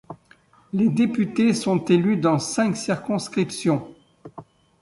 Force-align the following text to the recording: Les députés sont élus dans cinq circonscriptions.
Les 0.73 0.89
députés 0.89 1.53
sont 1.53 1.77
élus 1.85 2.17
dans 2.17 2.39
cinq 2.39 2.75
circonscriptions. 2.75 3.93